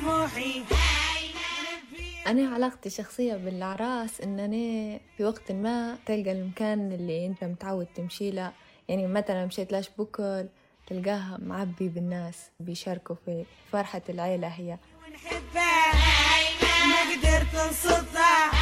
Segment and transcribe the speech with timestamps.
[0.00, 0.62] طموحي.
[2.26, 8.30] أنا علاقتي الشخصية بالأعراس إن أنا في وقت ما تلقى المكان اللي أنت متعود تمشي
[8.30, 8.52] له.
[8.88, 10.46] يعني مثلا مشيت لاش بوكل
[10.86, 14.78] تلقاها معبي بالناس بيشاركوا في فرحة العيلة هي.
[15.08, 15.92] ونحبها.
[16.86, 18.61] ما قدرت نصدها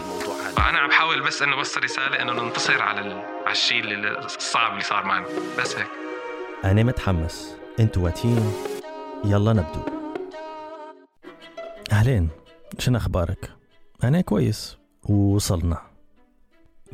[0.71, 2.99] الموضوع هذا أنا عم بحاول بس إنه بس رسالة إنه ننتصر على.
[3.45, 3.83] على الشيء
[4.25, 5.25] الصعب اللي صار معنا.
[5.59, 5.87] بس هيك.
[6.65, 7.55] أنا متحمس.
[7.79, 8.53] أنتوا واتين.
[9.25, 9.81] يلا نبدو.
[11.91, 12.29] أهلين
[12.79, 13.49] شنو أخبارك؟
[14.03, 14.77] أنا كويس.
[15.03, 15.81] ووصلنا.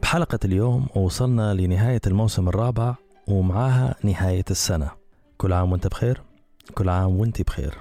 [0.01, 2.95] بحلقة اليوم وصلنا لنهاية الموسم الرابع
[3.27, 4.91] ومعاها نهاية السنة.
[5.37, 6.21] كل عام وأنت بخير؟
[6.75, 7.73] كل عام وانت بخير.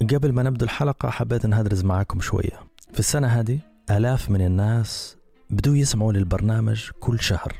[0.00, 2.60] قبل ما نبدو الحلقة حبيت نهدرز معاكم شوية.
[2.92, 3.58] في السنة هذه
[3.90, 5.21] آلاف من الناس
[5.52, 7.54] بدوا يسمعوا للبرنامج كل شهر.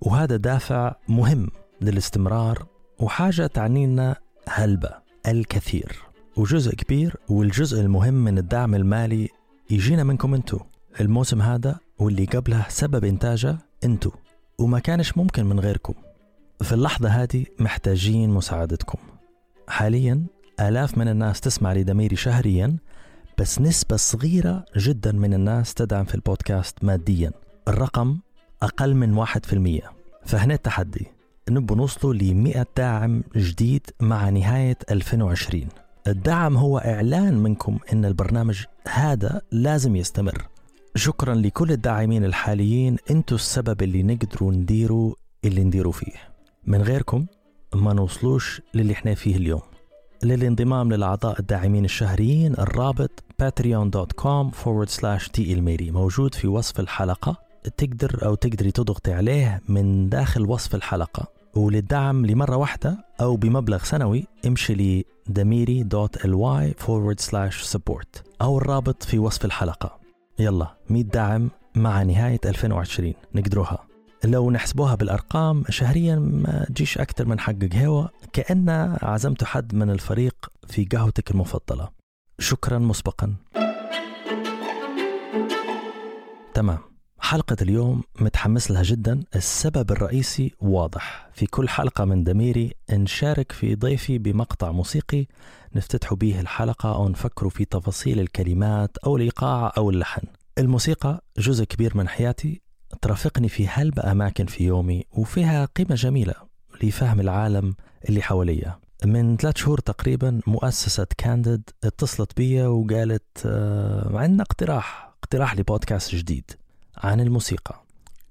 [0.00, 2.66] وهذا دافع مهم للاستمرار
[2.98, 4.16] وحاجة تعني لنا
[4.48, 4.90] هلبة
[5.26, 6.02] الكثير.
[6.36, 9.28] وجزء كبير والجزء المهم من الدعم المالي
[9.70, 10.58] يجينا منكم انتو.
[11.00, 14.10] الموسم هذا واللي قبله سبب إنتاجه انتو.
[14.58, 15.94] وما كانش ممكن من غيركم.
[16.62, 18.98] في اللحظة هذه محتاجين مساعدتكم.
[19.68, 20.26] حاليا
[20.60, 22.76] آلاف من الناس تسمع لدميري شهريا
[23.38, 27.32] بس نسبة صغيرة جدا من الناس تدعم في البودكاست ماديا.
[27.68, 28.18] الرقم
[28.62, 29.92] أقل من واحد في المية.
[30.26, 31.06] فهنا التحدي.
[31.50, 35.68] نبوا نوصلوا ل 100 داعم جديد مع نهاية 2020
[36.06, 40.48] الدعم هو إعلان منكم أن البرنامج هذا لازم يستمر.
[40.94, 42.96] شكرا لكل الداعمين الحاليين.
[43.10, 45.14] أنتوا السبب اللي نقدروا نديروا
[45.44, 46.14] اللي نديروا فيه.
[46.66, 47.26] من غيركم
[47.74, 49.62] ما نوصلوش للي إحنا فيه اليوم.
[50.22, 57.36] للانضمام للأعضاء الداعمين الشهريين الرابط patreon.com forward slash الميري موجود في وصف الحلقة.
[57.76, 61.26] تقدر أو تقدري تضغطي عليه من داخل وصف الحلقة.
[61.54, 69.44] وللدعم لمرة واحدة أو بمبلغ سنوي امشي لدميري.ly forward slash support أو الرابط في وصف
[69.44, 69.98] الحلقة.
[70.38, 73.78] يلا 100 دعم مع نهاية 2020 نقدروها.
[74.24, 80.34] لو نحسبوها بالأرقام شهريا ما تجيش أكثر من حق قهوة كأن عزمت حد من الفريق
[80.68, 81.97] في قهوتك المفضلة.
[82.40, 83.34] شكرا مسبقا.
[86.54, 86.78] تمام.
[87.18, 89.24] حلقة اليوم متحمس لها جدا.
[89.36, 91.30] السبب الرئيسي واضح.
[91.32, 95.26] في كل حلقة من دميري نشارك في ضيفي بمقطع موسيقي
[95.74, 100.22] نفتتح به الحلقة أو نفكر في تفاصيل الكلمات أو الإيقاع أو اللحن.
[100.58, 102.62] الموسيقى جزء كبير من حياتي.
[103.02, 106.34] ترافقني في هلب أماكن في يومي وفيها قيمة جميلة
[106.82, 107.74] لفهم العالم
[108.08, 108.87] اللي حواليا.
[109.04, 116.50] من ثلاث شهور تقريبا مؤسسة كانديد اتصلت بي وقالت آه، عندنا اقتراح اقتراح لبودكاست جديد
[116.96, 117.82] عن الموسيقى.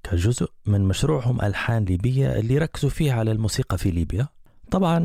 [0.02, 4.28] كجزء من مشروعهم ألحان ليبية اللي ركزوا فيه على الموسيقى في ليبيا.
[4.70, 4.96] طبعا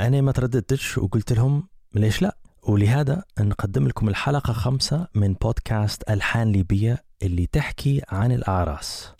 [0.00, 6.52] أنا ما ترددتش وقلت لهم ليش لا؟ ولهذا نقدم لكم الحلقة خمسة من بودكاست ألحان
[6.52, 9.12] ليبية اللي تحكي عن الأعراس.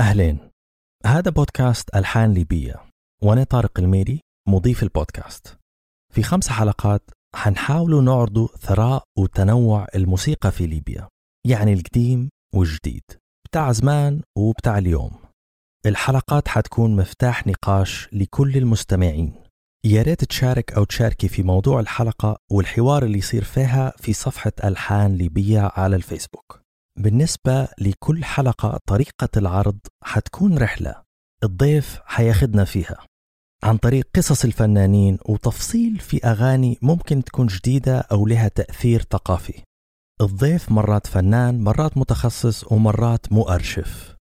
[0.00, 0.38] أهلين.
[1.06, 2.91] هذا بودكاست ألحان ليبية
[3.24, 5.58] وأنا طارق الميري مضيف البودكاست.
[6.14, 7.02] في خمس حلقات
[7.36, 11.08] حنحاولوا نعرضوا ثراء وتنوع الموسيقى في ليبيا
[11.46, 13.02] يعني القديم والجديد
[13.48, 15.18] بتاع زمان وبتاع اليوم.
[15.86, 19.34] الحلقات حتكون مفتاح نقاش لكل المستمعين.
[19.84, 25.14] يا ريت تشارك أو تشاركي في موضوع الحلقة والحوار اللي يصير فيها في صفحة ألحان
[25.14, 26.60] ليبية على الفيسبوك.
[26.98, 31.02] بالنسبة لكل حلقة طريقة العرض حتكون رحلة.
[31.44, 33.06] الضيف حياخدنا فيها.
[33.64, 39.62] عن طريق قصص الفنانين وتفصيل في أغاني ممكن تكون جديدة أو لها تأثير ثقافي.
[40.20, 44.16] الضيف مرات فنان مرات متخصص ومرات مؤرشف.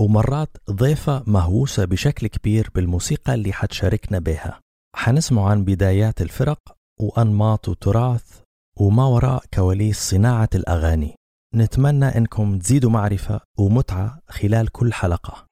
[0.00, 4.60] ومرات ضيفة مهووسة بشكل كبير بالموسيقى اللي حتشاركنا بها.
[4.96, 6.58] حنسمع عن بدايات الفرق
[7.00, 8.40] وأنماط وتراث
[8.76, 11.14] وما وراء كواليس صناعة الأغاني.
[11.54, 15.51] نتمنى أنكم تزيدوا معرفة ومتعة خلال كل حلقة.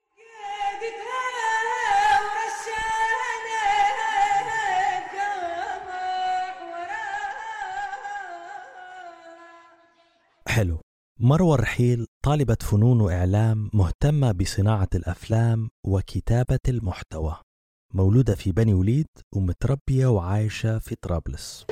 [10.50, 10.80] حلو.
[11.20, 17.36] مروى الرحيل طالبة فنون وإعلام مهتمة بصناعة الأفلام وكتابة المحتوى.
[17.94, 21.66] مولودة في بني وليد ومتربية وعايشة في طرابلس.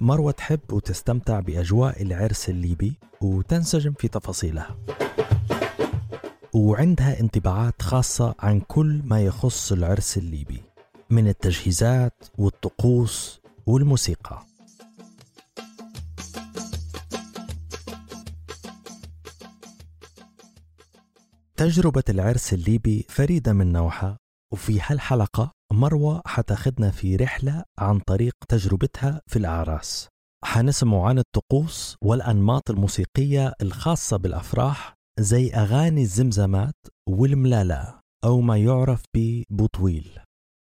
[0.00, 4.76] مروة تحب وتستمتع بأجواء العرس الليبي وتنسجم في تفاصيلها.
[6.54, 10.62] وعندها انطباعات خاصة عن كل ما يخص العرس الليبي
[11.10, 14.49] من التجهيزات والطقوس والموسيقى.
[21.60, 24.16] تجربة العرس الليبي فريدة من نوعها
[24.52, 30.08] وفي هالحلقة مروة حتاخدنا في رحلة عن طريق تجربتها في الأعراس.
[30.44, 36.74] حنسمع عن الطقوس والأنماط الموسيقية الخاصة بالأفراح زي أغاني الزمزمات
[37.08, 40.18] والملالا أو ما يعرف ببطويل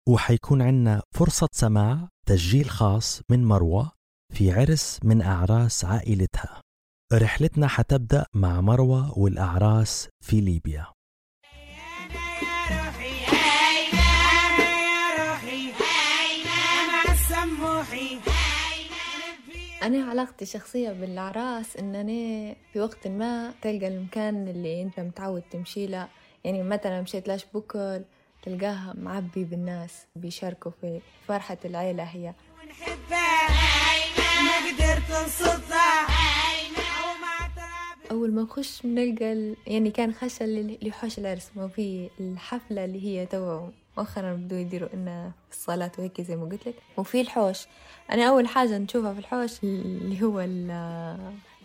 [0.09, 3.91] وحيكون عنا فرصة سماع تسجيل خاص من مروة
[4.33, 6.61] في عرس من أعراس عائلتها.
[7.13, 10.85] رحلتنا حتبدأ مع مروة والأعراس في ليبيا.
[19.83, 25.87] أنا علاقتي الشخصية بالأعراس إن أنا في وقت ما تلقى المكان اللي أنت متعود تمشي
[25.87, 26.07] له.
[26.43, 28.01] يعني مثلا مشيت لاش بكل
[28.43, 32.33] تلقاها معبي بالناس بيشاركوا في فرحة العيلة هي.
[34.41, 36.07] ما قدرت انصدها
[38.11, 39.55] أول ما نخش بنلقى ال...
[39.67, 43.67] يعني كان خشة اللي العرس ما في الحفلة اللي هي تو
[43.97, 46.75] مؤخرا بدو يديروا إنه في الصالات وهيك زي ما قلت لك.
[46.97, 47.67] وفي الحوش.
[48.11, 50.47] أنا أول حاجة نشوفها في الحوش اللي هو.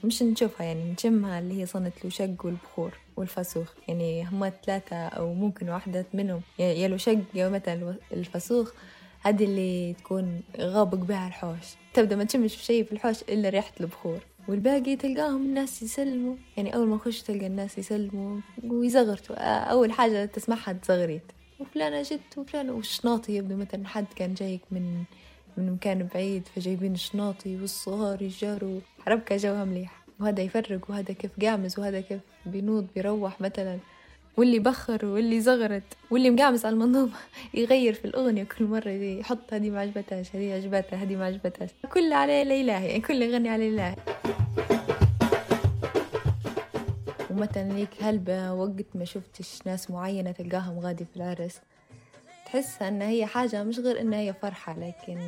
[0.04, 3.72] مش نشوفها يعني نشمها اللي هي صنة الوشق والبخور والفسوخ.
[3.88, 6.40] يعني هما ثلاثة أو ممكن واحدة منهم.
[6.58, 8.72] يا الوشق يا مثلا الفسوخ.
[9.22, 11.66] هذه اللي تكون غابق بها الحوش.
[11.94, 14.18] تبدأ ما تشمش في شيء في الحوش إلا ريحة البخور.
[14.48, 16.36] والباقي تلقاهم الناس يسلموا.
[16.56, 19.36] يعني أول ما نخش تلقى الناس يسلموا ويزغرتوا.
[19.70, 21.22] أول حاجة تسمعها تزغريت.
[21.60, 25.04] وفلانة جت وفلانة والشناطي يبدو مثلا حد كان جايك من
[25.56, 28.80] من مكان بعيد فجايبين الشناطي والصغار يجاروا.
[29.06, 30.06] حربكة جوها مليح.
[30.20, 33.78] وهذا يفرق وهذا كيف قامز وهذا كيف بينوض بيروح مثلا.
[34.36, 37.12] واللي بخر واللي زغرت واللي مقامس على المنظومة
[37.54, 41.70] يغير في الأغنية كل مرة يحط هذه ما عجبتهاش هذه عجبتها هذه ما عجبتهاش.
[41.92, 43.96] كل على الإلهي يعني كل يغني على الإلهي
[47.30, 51.60] ومثلا ليك هلبة وقت ما شفتش ناس معينة تلقاهم غادي في العرس.
[52.56, 55.18] تحس إن هي حاجة مش غير إن هي فرحة لكن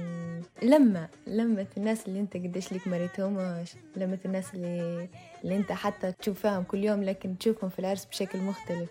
[0.63, 5.09] لما لمة الناس اللي أنت قديش لك مريتهمش لمة الناس اللي
[5.45, 8.91] اللي أنت حتى تشوفهم كل يوم لكن تشوفهم في العرس بشكل مختلف.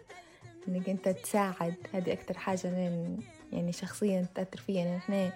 [0.67, 2.67] إنك أنت تساعد هذه أكتر حاجة
[3.53, 5.31] يعني شخصيا تأثر فيا يعني إحنا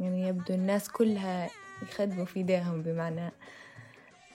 [0.00, 1.50] يعني يبدو الناس كلها
[1.82, 3.32] يخدموا في إيديهم بمعنى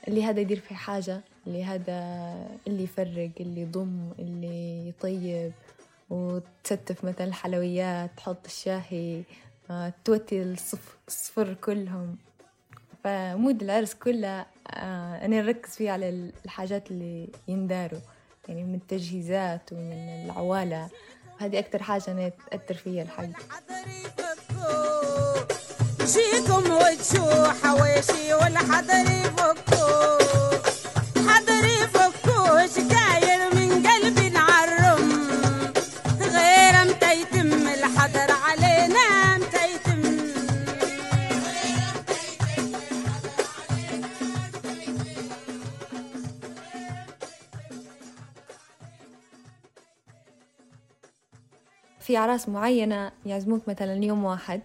[0.07, 1.97] اللي هذا يدير في حاجة اللي هذا
[2.67, 5.51] اللي يفرق اللي يضم اللي يطيب.
[6.11, 9.23] وتستف مثلا الحلويات تحط الشاهي
[9.71, 12.17] آه، توتي الصف الصفر كلهم.
[13.03, 17.99] فمود العرس كله آه، أنا نركز فيه على الحاجات اللي ينداروا
[18.47, 20.89] يعني من التجهيزات ومن العوالة.
[21.39, 23.25] هذه أكتر حاجة أنا تأثر فيها الحق.
[26.05, 26.71] جيكم
[27.63, 29.21] حواشي والحضري
[52.11, 54.61] في أعراس معينة يعزموك مثلا يوم واحد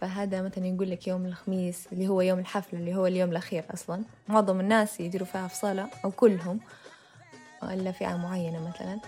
[0.00, 4.02] فهذا مثلا يقول لك يوم الخميس اللي هو يوم الحفلة اللي هو اليوم الأخير أصلا.
[4.28, 6.60] معظم الناس يديروا فيها في صالة أو كلهم
[7.62, 8.98] إلا فئة معينة مثلا.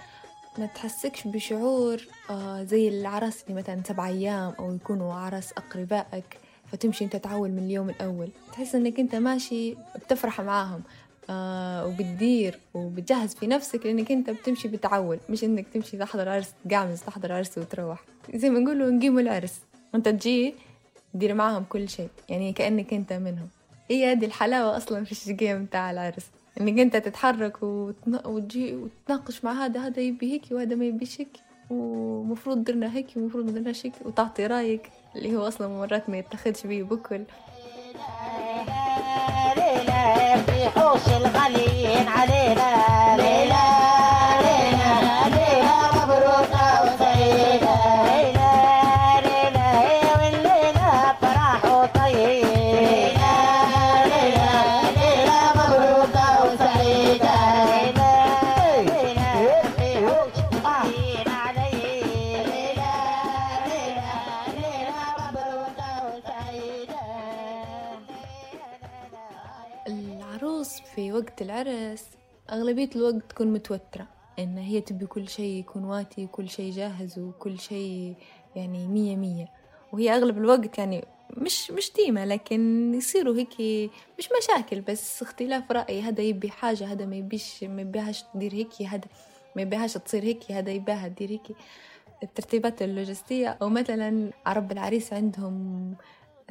[0.58, 6.38] ما تحسكش بشعور آه زي العرس اللي مثلا سبع أيام أو يكونوا عرس أقربائك
[6.72, 8.30] فتمشي أنت تعول من اليوم الأول.
[8.52, 10.82] تحس أنك أنت ماشي بتفرح معاهم.
[11.30, 17.02] آه وبتدير وبتجهز في نفسك لأنك أنت بتمشي بتعول مش أنك تمشي تحضر عرس تقعمز
[17.02, 18.04] تحضر عرس وتروح.
[18.34, 19.60] زي ما نقولوا نقيموا العرس.
[19.94, 20.54] وأنت تجي
[21.14, 23.48] تدير معاهم كل شيء يعني كأنك أنت منهم.
[23.90, 26.26] هي هذه الحلاوة أصلا في الشقية متاع العرس.
[26.60, 28.20] إنك أنت تتحرك وتن...
[28.24, 31.36] وتجي وتناقش مع هذا هذا يبي هيك وهذا ما يبيش هيك.
[31.70, 36.82] ومفروض درنا هيك ومفروض درنا هيك وتعطي رأيك اللي هو أصلا مرات ما يتخذش بيه
[36.82, 37.22] بكل.
[40.96, 42.89] الغاليين علينا.
[72.70, 74.06] أغلبية الوقت تكون متوترة
[74.38, 78.14] إن هي تبي كل شيء يكون واتي وكل شيء جاهز وكل شيء
[78.56, 79.48] يعني مية مية.
[79.92, 81.04] وهي أغلب الوقت يعني
[81.36, 87.06] مش مش ديما لكن يصيروا هيك مش مشاكل بس اختلاف رأي هذا يبي حاجة هذا
[87.06, 89.08] ما يبيش ما يبيهاش تدير هيك هذا
[89.56, 91.56] ما يبيهاش تصير هيك هذا يبيها تدير هيك.
[92.22, 95.94] الترتيبات اللوجستية أو مثلا عرب العريس عندهم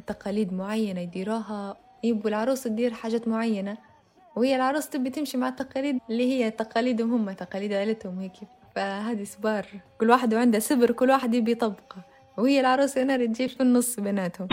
[0.08, 3.89] تقاليد معينة يديروها يبوا العروس تدير حاجات معينة.
[4.36, 8.34] وهي العروس تبي تمشي مع التقاليد اللي هي تقاليدهم هم تقاليد عائلتهم هيك.
[8.76, 9.66] فهذه سبار
[10.00, 12.04] كل واحد عنده سبر كل واحد يبي يطبقه
[12.38, 14.48] وهي العروس هنا تجيب في النص بيناتهم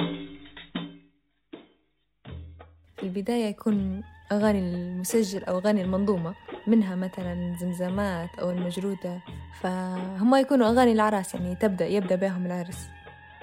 [3.02, 4.02] البداية يكون
[4.33, 6.35] أغاني المسجل أو أغاني المنظومة
[6.66, 9.21] منها مثلا زمزمات أو المجرودة.
[9.61, 12.88] فهم يكونوا أغاني العراس يعني تبدأ يبدأ بهم العرس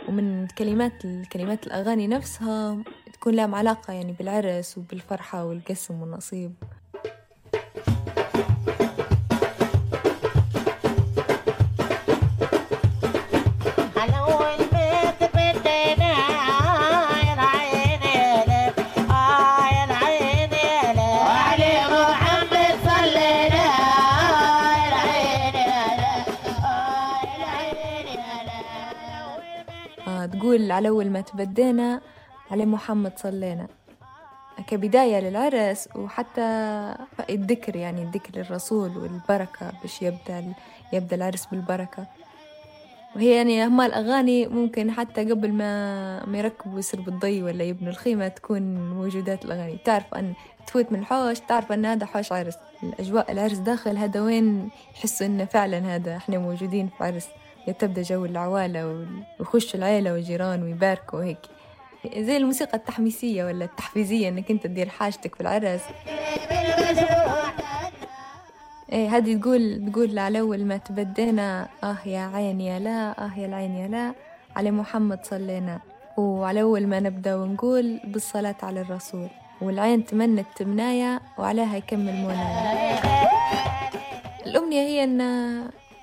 [0.08, 2.84] ومن كلمات الكلمات الأغاني نفسها
[3.24, 6.54] تكون لها علاقة يعني بالعرس وبالفرحة والقسم والنصيب.
[30.32, 32.02] تقول على أول ما تبدينا
[32.54, 33.68] على محمد صلينا
[34.68, 36.42] كبداية للعرس وحتى
[37.30, 40.54] الذكر يعني الذكر للرسول والبركة باش يبدأ
[40.94, 42.08] يبدأ العرس بالبركة.
[43.16, 48.28] وهي يعني هما الأغاني ممكن حتى قبل ما ما يركبوا يسربوا الضي ولا يبنوا الخيمة
[48.28, 49.78] تكون موجودات الأغاني.
[49.86, 50.34] تعرف أن
[50.68, 52.58] تفوت من الحوش تعرف أن هذا حوش عرس.
[52.84, 57.28] الأجواء العرس داخل هذا وين يحسوا إنه فعلا هذا إحنا موجودين في عرس.
[57.80, 59.08] تبدأ جو العوالة
[59.40, 61.40] ويخشوا العيلة والجيران ويباركوا هيك
[62.18, 65.82] زي الموسيقى التحميسية ولا التحفيزية إنك أنت تدير حاجتك في العرس؟
[68.92, 73.46] إيه هذه تقول تقول على أول ما تبدينا آه يا عين يا لا آه يا
[73.46, 74.14] العين يا لا.
[74.56, 75.80] على محمد صلينا.
[76.18, 79.28] وعلى أول ما نبدأ ونقول بالصلاة على الرسول.
[79.62, 83.00] والعين تمنت تمنايا وعليها يكمل منايا
[84.46, 85.20] الأمنية هي أن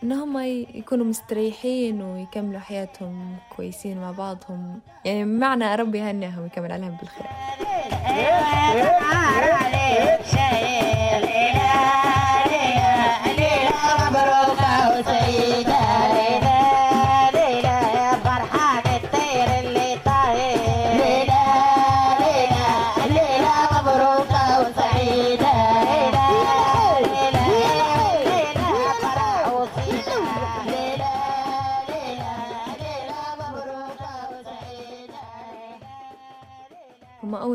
[0.03, 0.39] إن هم
[0.75, 4.81] يكونوا مستريحين ويكملوا حياتهم كويسين مع بعضهم.
[5.05, 7.27] يعني بمعنى ربي يهنيهم ويكمل عليهم بالخير.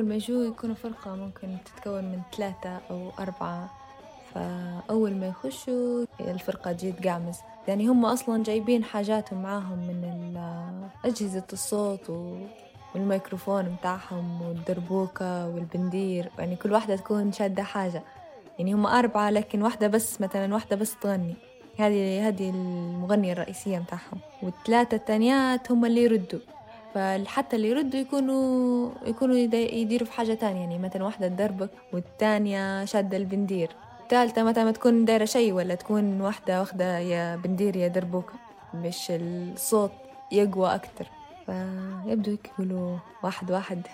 [0.05, 3.69] أول ما يجوا يكونوا فرقة ممكن تتكون من ثلاثة أو أربعة.
[4.33, 10.37] فأول ما يخشوا الفرقة تجي تقعمز يعني هم أصلا جايبين حاجاتهم معاهم من
[11.05, 12.09] أجهزة الصوت
[12.95, 16.29] والميكروفون متاعهم والدربوكة والبندير.
[16.39, 18.03] يعني كل واحدة تكون شادة حاجة.
[18.59, 21.35] يعني هم أربعة لكن واحدة بس مثلا واحدة بس تغني.
[21.77, 26.39] هذه هذه المغنية الرئيسية متاعهم والثلاثة التانيات هم اللي يردوا.
[26.95, 30.59] فحتى اللي يردوا يكونوا يكونوا يديروا في حاجة تانية.
[30.59, 33.69] يعني مثلا واحدة تدربك والتانية شادة البندير.
[34.03, 38.33] الثالثة مثلا ما تكون دايرة شيء ولا تكون واحدة واخدة يا بندير يا دربوكة
[38.73, 39.91] مش الصوت
[40.31, 41.07] يقوى أكتر.
[41.45, 43.87] فيبدو هيك يقولوا واحد واحد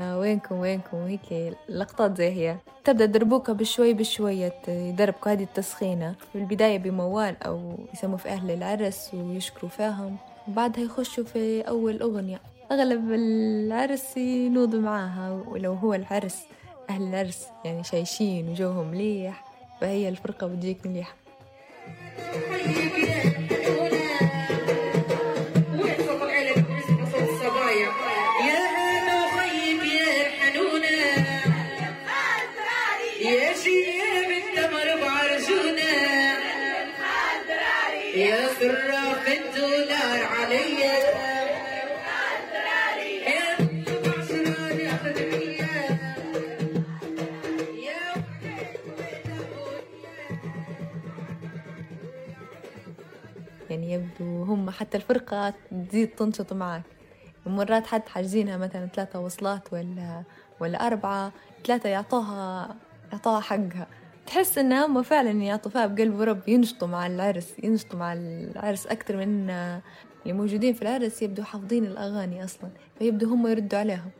[0.00, 2.56] وينكم وينكم؟ وهيك لقطات زي هي.
[2.84, 6.14] تبدأ دربوكة بشوي بشوية يدربكوا هذه التسخينة.
[6.32, 10.16] في البداية بموال أو يسموا في أهل العرس ويشكروا فيهم.
[10.48, 12.40] بعدها يخشوا في أول أغنية.
[12.72, 16.38] أغلب العرس ينوضوا معاها ولو هو العرس
[16.90, 19.44] أهل العرس يعني شايشين وجوهم مليح
[19.80, 21.14] فهي الفرقة بتجيك مليحة.
[53.70, 55.54] يعني يبدو هم حتى الفرقة
[55.88, 56.82] تزيد تنشط معك.
[57.46, 60.22] مرات حتى حاجزينها مثلا ثلاثة وصلات ولا
[60.60, 61.32] ولا أربعة
[61.66, 62.76] ثلاثة يعطوها
[63.12, 63.86] يعطوها حقها.
[64.26, 69.16] تحس إن هم فعلا يعطوا فيها بقلب رب ينشطوا مع العرس ينشطوا مع العرس أكتر
[69.16, 74.10] من اللي موجودين في العرس يبدو حافظين الأغاني أصلا فيبدو هم يردوا عليهم.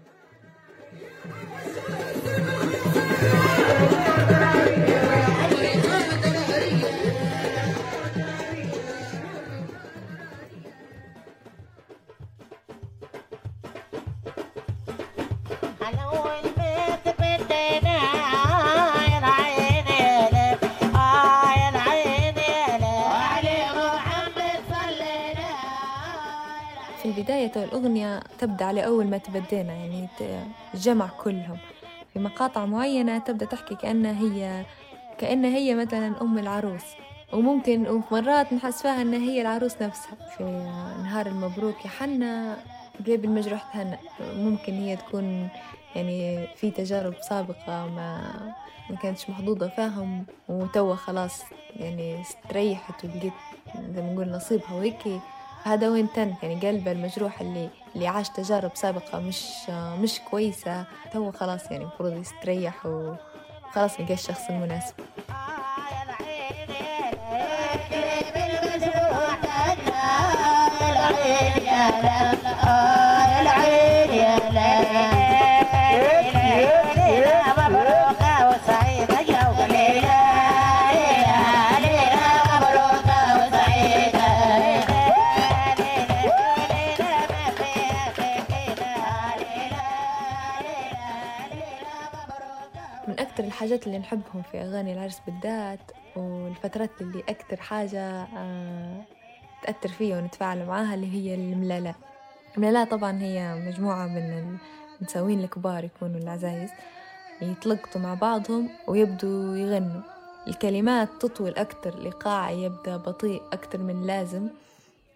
[27.03, 30.09] في البداية الأغنية تبدأ على أول ما تبدينا يعني
[30.75, 31.59] الجمع كلهم.
[32.13, 34.65] في مقاطع معينة تبدأ تحكي كأنها هي
[35.19, 36.85] كأنها هي مثلا أم العروس.
[37.33, 40.15] وممكن وفي مرات نحس فيها أنها هي العروس نفسها.
[40.37, 40.45] في
[41.03, 42.57] نهار المبروك يا حنا
[43.07, 43.99] قلب المجروح تهنأ.
[44.21, 45.49] ممكن هي تكون
[45.97, 48.21] يعني في تجارب سابقة ما
[48.91, 51.43] ما كانتش محظوظة فيهم وتوا خلاص
[51.77, 53.33] يعني استريحت ولقيت
[53.95, 55.21] زي ما نقول نصيبها وهيك
[55.65, 60.85] هذا وين تن؟ يعني قلبه المجروح اللي اللي عاش تجارب سابقة مش مش كويسة.
[61.13, 64.95] تو خلاص يعني المفروض يستريح وخلاص لقى الشخص المناسب.
[70.83, 72.50] العين.
[93.71, 95.81] الحاجات اللي نحبهم في أغاني العرس بالذات
[96.17, 99.03] والفترات اللي أكتر حاجة آه
[99.63, 101.95] تأثر فيها ونتفاعل معاها اللي هي الملالة
[102.57, 104.59] الملالة طبعا هي مجموعة من
[105.01, 106.71] المتساوين الكبار يكونوا العزايز.
[107.43, 110.03] يتلقطوا مع بعضهم ويبدوا يغنوا.
[110.49, 114.49] الكلمات تطول أكتر الإيقاع يبدأ بطيء أكتر من لازم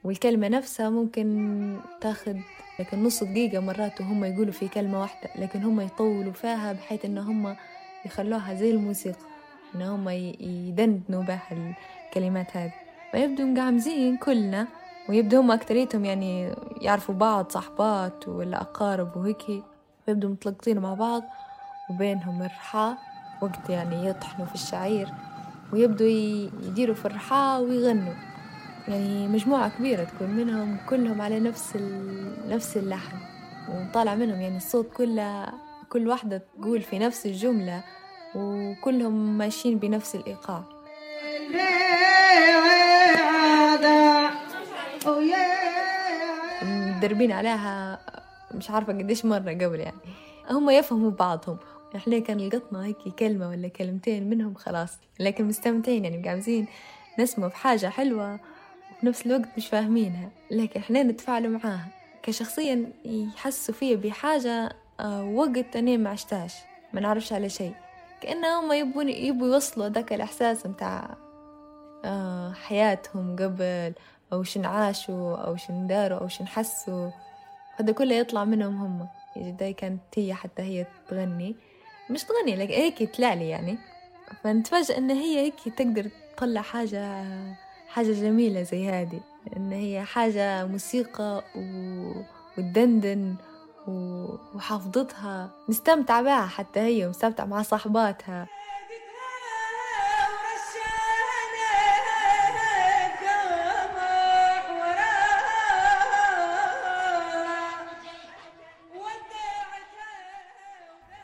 [0.04, 2.40] والكلمة نفسها ممكن تاخد
[2.80, 7.18] لكن نص دقيقة مرات وهم يقولوا في كلمة واحدة لكن هم يطولوا فيها بحيث إن
[7.18, 7.56] هم
[8.06, 9.18] يخلوها زي الموسيقى
[9.74, 11.74] إن هم يدندنوا بها
[12.08, 12.72] الكلمات هذه.
[13.12, 14.66] فيبدوا مقعمزين كلنا
[15.08, 19.62] ويبدوا هم أكتريتهم يعني يعرفوا بعض صحبات ولا أقارب وهيك.
[20.06, 21.22] فيبدوا متلقطين مع بعض
[21.90, 22.96] وبينهم الرحاة
[23.42, 25.08] وقت يعني يطحنوا في الشعير.
[25.72, 26.06] ويبدوا
[26.66, 28.14] يديروا في الرحاة ويغنوا.
[28.88, 31.76] يعني مجموعة كبيرة تكون منهم كلهم على نفس
[32.48, 33.16] نفس اللحن.
[33.68, 35.46] وطالع منهم يعني الصوت كله
[35.94, 37.84] كل واحدة تقول في نفس الجملة
[38.34, 40.64] وكلهم ماشيين بنفس الإيقاع.
[46.62, 47.98] مدربين عليها
[48.54, 49.96] مش عارفة قديش مرة قبل يعني.
[50.50, 51.56] هم يفهموا بعضهم.
[51.96, 54.98] إحنا كان لقطنا هيك كلمة ولا كلمتين منهم خلاص.
[55.20, 56.66] لكن مستمتعين يعني قاعدين
[57.18, 58.34] نسمع في حاجة حلوة
[58.92, 60.30] وفي نفس الوقت مش فاهمينها.
[60.50, 61.88] لكن إحنا نتفاعلوا معاها.
[62.22, 64.83] كشخصيا يحسوا فيا بحاجة
[65.34, 66.54] وقت أنا ما عشتاش
[66.92, 67.74] ما نعرفش على شيء.
[68.20, 71.16] كأنهم يبون يبوا يوصلوا ذاك الإحساس متاع
[72.52, 73.92] حياتهم قبل
[74.32, 77.10] أو شن عاشوا أو شن داروا أو شن حسوا.
[77.76, 79.08] هذا كله يطلع منهم هم.
[79.56, 81.56] داي كانت هي حتى هي تغني.
[82.10, 83.78] مش تغني لك هيك تلالي يعني.
[84.42, 87.24] فنتفاجأ إن هي هيك تقدر تطلع حاجة
[87.88, 89.20] حاجة جميلة زي هذه.
[89.56, 91.60] إن هي حاجة موسيقى و...
[92.58, 93.34] وتدندن.
[93.88, 95.50] وحافظتها.
[95.68, 98.46] مستمتع بها حتى هي ومستمتع مع صاحباتها.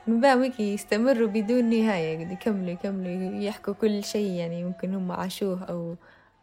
[0.06, 5.64] من بقى هيك يستمروا بدون نهاية يكملوا يكملوا يحكوا كل شيء يعني ممكن هم عاشوه
[5.64, 5.94] أو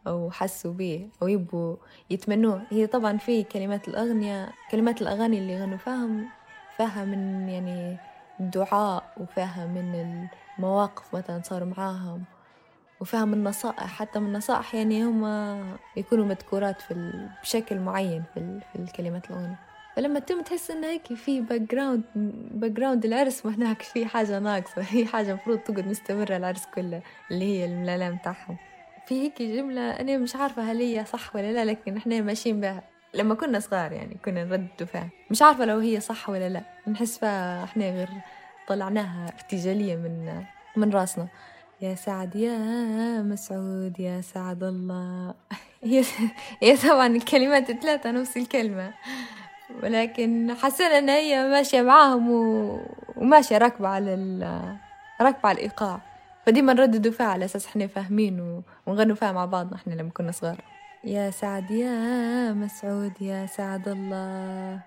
[0.08, 1.76] أو حسوا به أو يبوا
[2.10, 2.62] يتمنوه.
[2.70, 6.28] هي طبعا في كلمات الأغنية كلمات الأغاني اللي غنوا فاهم
[6.76, 7.96] فيها من يعني
[8.40, 9.94] الدعاء وفيها من
[10.58, 12.24] المواقف مثلا صار معاهم
[13.00, 13.86] وفيها من نصائح.
[13.86, 15.24] حتى من نصائح يعني هم
[15.96, 19.56] يكونوا مذكورات في بشكل معين في, في الكلمات الأغنية.
[19.96, 22.02] فلما تم تحس إن هيك في background
[22.54, 24.82] background العرس وهناك في حاجة ناقصة.
[24.92, 28.56] في حاجة المفروض تقعد مستمرة العرس كله اللي هي الملالة متاعهم
[29.08, 32.82] في هيك جملة أنا مش عارفة هل هي صح ولا لا لكن إحنا ماشيين بها.
[33.14, 35.08] لما كنا صغار يعني كنا نرددوا فيها.
[35.30, 36.62] مش عارفة لو هي صح ولا لا.
[36.88, 38.08] نحس فيها إحنا غير
[38.68, 40.42] طلعناها ارتجالية من
[40.76, 41.28] من راسنا.
[41.80, 42.58] يا سعد يا
[43.22, 45.34] مسعود يا سعد الله.
[45.84, 46.04] هي
[46.62, 48.94] هي طبعا الكلمات الثلاثة نفس الكلمة.
[49.82, 52.80] ولكن حسينا إن هي ماشية معاهم و...
[53.16, 54.76] وماشية راكبة على ال...
[55.20, 56.07] راكبة على الإيقاع.
[56.48, 58.62] فديما نرددوا فيها على أساس إحنا فاهمين.
[58.86, 60.60] ونغنوا فيها مع بعضنا إحنا لما كنا صغار
[61.04, 64.80] يا سعد يا مسعود يا سعد الله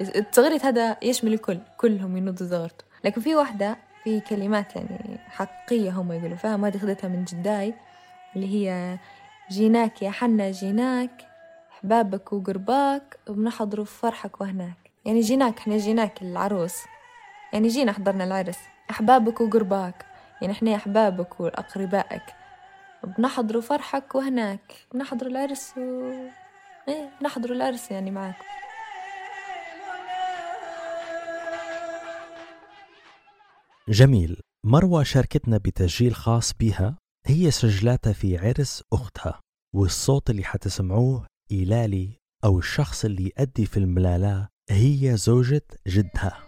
[0.00, 6.12] الصغيرة هذا يشمل الكل كلهم ينضوا زغرته لكن في واحدة في كلمات يعني حقيقية هم
[6.12, 7.74] يقولوا فيها ما خدتها من جداي
[8.36, 8.98] اللي هي
[9.50, 11.26] جيناك يا حنا جيناك
[11.72, 16.76] أحبابك وقرباك وبنحضروا فرحك وهناك يعني جيناك إحنا جيناك العروس
[17.52, 18.58] يعني جينا حضرنا العرس
[18.90, 20.06] أحبابك وقرباك
[20.42, 22.22] يعني إحنا أحبابك وأقربائك.
[23.18, 26.12] بنحضروا فرحك وهناك بنحضروا العرس و...
[27.22, 28.44] نحضروا العرس يعني معاكم
[33.88, 34.40] جميل.
[34.66, 36.96] مروة شاركتنا بتسجيل خاص بها
[37.26, 39.40] هي سجلاتها في عرس أختها
[39.74, 42.10] والصوت اللي حتسمعوه إيلالي
[42.44, 46.47] أو الشخص اللي يأدي في الملالاه هي زوجة جدها.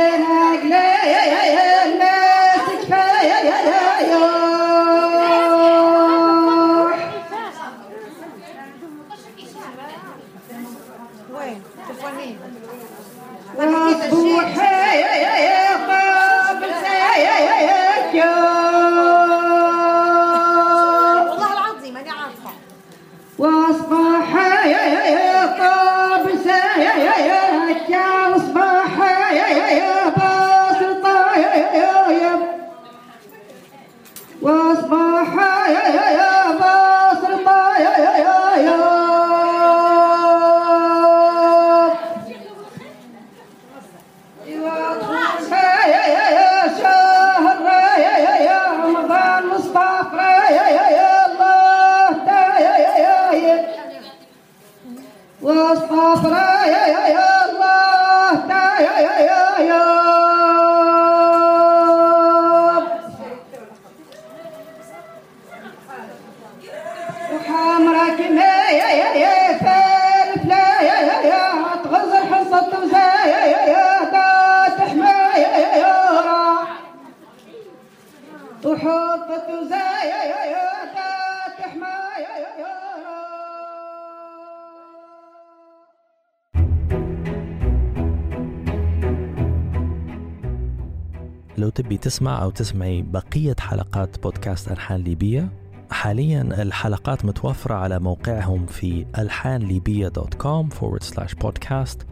[91.57, 95.51] لو تبي تسمع أو تسمعي بقية حلقات بودكاست ألحان ليبية
[95.91, 102.05] حاليا الحلقات متوفرة على موقعهم في ألحان ليبية.com forward slash podcast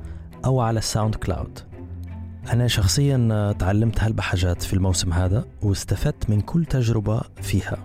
[0.45, 1.59] أو على ال SoundCloud
[2.53, 7.77] أنا شخصيا تعلمت هلبا حاجات في الموسم هذا واستفدت من كل تجربة فيها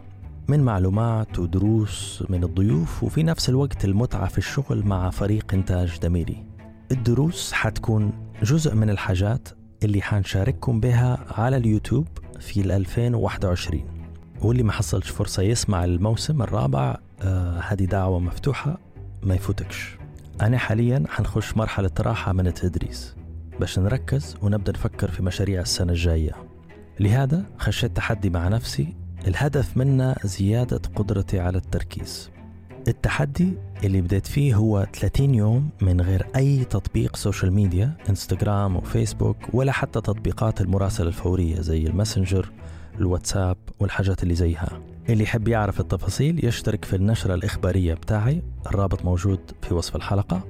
[0.49, 6.45] من معلومات ودروس من الضيوف وفي نفس الوقت المتعة في الشغل مع فريق إنتاج دميري.
[6.93, 8.13] الدروس حتكون
[8.43, 9.49] جزء من الحاجات
[9.85, 12.07] اللي حنشارككم بها على اليوتيوب
[12.41, 13.85] في 2021
[14.43, 18.79] واللي ما حصلش فرصة يسمع الموسم الرابع آه هذه دعوة مفتوحة
[19.23, 19.97] ما يفوتكش.
[20.43, 23.15] أنا حاليا حنخش مرحلة راحة من التدريس.
[23.61, 26.33] باش نركز ونبدأ نفكر في مشاريع السنة الجاية.
[27.01, 28.97] لهذا خشيت تحدي مع نفسي.
[29.27, 32.31] الهدف منه زيادة قدرتي على التركيز.
[32.89, 33.49] التحدي
[33.85, 39.73] اللي بديت فيه هو 30 يوم من غير أي تطبيق social media انستغرام وفيسبوك ولا
[39.73, 42.53] حتى تطبيقات المراسلة الفورية زي الماسنجر
[42.99, 44.69] الواتساب والحاجات اللي زيها.
[45.09, 50.45] اللي يحب يعرف التفاصيل يشترك في النشرة الإخبارية بتاعي الرابط موجود في وصف الحلقة.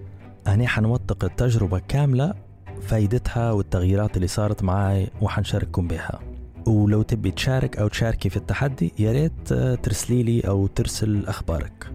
[0.47, 2.35] أنا حنوثق التجربة كاملة
[2.83, 6.20] فايدتها والتغييرات اللي صارت معاي وحنشارككم بها.
[6.66, 11.94] ولو تبي تشارك أو تشاركي في التحدي يا ريت ترسلي لي أو ترسل أخبارك.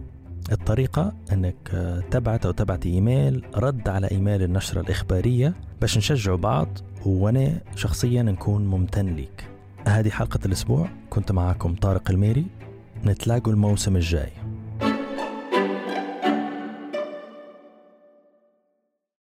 [0.52, 1.56] الطريقة أنك
[2.12, 6.68] تبعت أو تبعتي إيميل رد على إيميل النشرة الإخبارية باش نشجعوا بعض
[7.06, 9.48] وأنا شخصيا نكون ممتن ليك.
[9.86, 12.46] هذه حلقة الأسبوع كنت معاكم طارق الميري.
[13.06, 14.32] نتلاقوا الموسم الجاي.